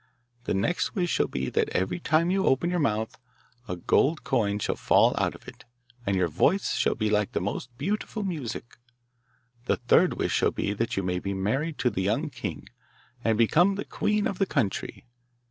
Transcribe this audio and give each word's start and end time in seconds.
The 0.45 0.55
next 0.55 0.95
wish 0.95 1.11
shall 1.11 1.27
be 1.27 1.51
that 1.51 1.69
every 1.73 1.99
time 1.99 2.31
you 2.31 2.47
open 2.47 2.71
your 2.71 2.79
mouth 2.79 3.19
a 3.67 3.75
gold 3.75 4.23
coin 4.23 4.57
shall 4.57 4.73
fall 4.75 5.13
out 5.19 5.35
of 5.35 5.47
it, 5.47 5.63
and 6.07 6.15
your 6.17 6.27
voice 6.27 6.73
shall 6.73 6.95
be 6.95 7.11
like 7.11 7.33
the 7.33 7.39
most 7.39 7.69
beautiful 7.77 8.23
music. 8.23 8.77
The 9.65 9.75
third 9.77 10.15
wish 10.15 10.31
shall 10.33 10.49
be 10.49 10.73
that 10.73 10.97
you 10.97 11.03
may 11.03 11.19
be 11.19 11.35
married 11.35 11.77
to 11.77 11.91
the 11.91 12.01
young 12.01 12.31
king, 12.31 12.67
and 13.23 13.37
become 13.37 13.75
the 13.75 13.85
queen 13.85 14.25
of 14.25 14.39
the 14.39 14.47
country. 14.47 15.05